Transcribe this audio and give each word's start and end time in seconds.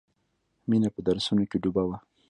مینه 0.69 0.89
په 0.95 0.99
درسونو 1.07 1.43
کې 1.49 1.57
ډوبه 1.63 1.83
وه 1.87 1.97